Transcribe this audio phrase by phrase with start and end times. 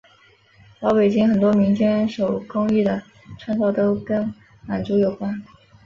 [0.79, 3.03] 老北京很多民间手工艺的
[3.37, 4.33] 创造都跟
[4.65, 5.39] 满族有关。